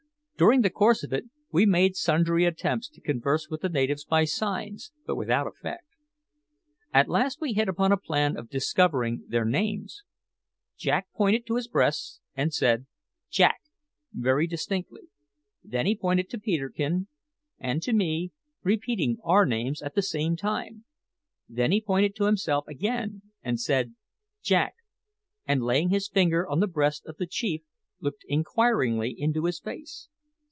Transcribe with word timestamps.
During 0.37 0.61
the 0.61 0.71
course 0.71 1.03
of 1.03 1.13
it 1.13 1.25
we 1.51 1.67
made 1.67 1.95
sundry 1.95 2.45
attempts 2.45 2.89
to 2.89 2.99
converse 3.01 3.47
with 3.47 3.61
the 3.61 3.69
natives 3.69 4.03
by 4.05 4.25
signs, 4.25 4.91
but 5.05 5.15
without 5.15 5.45
effect. 5.45 5.85
At 6.91 7.07
last 7.07 7.39
we 7.39 7.53
hit 7.53 7.69
upon 7.69 7.91
a 7.91 7.95
plan 7.97 8.35
of 8.35 8.49
discovering 8.49 9.23
their 9.27 9.45
names. 9.45 10.01
Jack 10.75 11.05
pointed 11.15 11.45
to 11.45 11.57
his 11.57 11.67
breast 11.67 12.21
and 12.35 12.51
said 12.51 12.87
"Jack" 13.29 13.61
very 14.13 14.47
distinctly; 14.47 15.03
then 15.63 15.85
he 15.85 15.95
pointed 15.95 16.27
to 16.31 16.39
Peterkin 16.39 17.05
and 17.59 17.83
to 17.83 17.93
me, 17.93 18.31
repeating 18.63 19.17
our 19.23 19.45
names 19.45 19.79
at 19.83 19.93
the 19.93 20.01
same 20.01 20.35
time. 20.35 20.85
Then 21.47 21.71
he 21.71 21.81
pointed 21.81 22.15
to 22.15 22.25
himself 22.25 22.67
again 22.67 23.21
and 23.43 23.61
said 23.61 23.93
"Jack," 24.41 24.73
and 25.45 25.61
laying 25.61 25.89
his 25.89 26.07
finger 26.09 26.49
on 26.49 26.59
the 26.61 26.65
breast 26.67 27.05
of 27.05 27.17
the 27.17 27.27
chief, 27.27 27.61
looked 27.99 28.25
inquiringly 28.27 29.13
into 29.15 29.45
his 29.45 29.59
face. 29.59 30.07